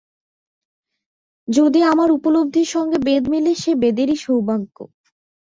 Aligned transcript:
যদি 1.47 1.79
আমার 1.83 2.09
উপলব্ধির 2.11 2.67
সঙ্গে 2.67 2.97
বেদ 2.99 3.23
মেলে, 3.29 3.51
সে 3.55 3.71
বেদেরই 3.75 4.17
সৌভাগ্য। 4.17 4.77